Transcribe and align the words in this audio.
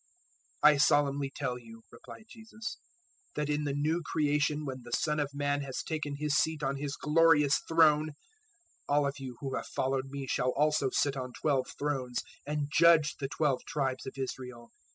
019:028 0.65 0.73
"I 0.73 0.77
solemnly 0.77 1.31
tell 1.35 1.59
you," 1.59 1.83
replied 1.91 2.25
Jesus, 2.27 2.79
"that 3.35 3.51
in 3.51 3.65
the 3.65 3.73
New 3.75 4.01
Creation, 4.03 4.65
when 4.65 4.81
the 4.81 4.89
Son 4.93 5.19
of 5.19 5.29
Man 5.31 5.61
has 5.61 5.83
taken 5.83 6.15
His 6.15 6.33
seat 6.35 6.63
on 6.63 6.77
His 6.77 6.95
glorious 6.97 7.59
throne, 7.67 8.13
all 8.89 9.05
of 9.05 9.19
you 9.19 9.37
who 9.41 9.53
have 9.55 9.67
followed 9.67 10.07
me 10.09 10.25
shall 10.25 10.53
also 10.55 10.89
sit 10.91 11.15
on 11.15 11.33
twelve 11.33 11.67
thrones 11.77 12.23
and 12.47 12.67
judge 12.73 13.17
the 13.17 13.27
twelve 13.27 13.63
tribes 13.65 14.07
of 14.07 14.17
Israel. 14.17 14.71